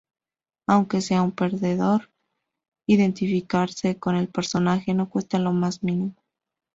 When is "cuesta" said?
5.07-5.37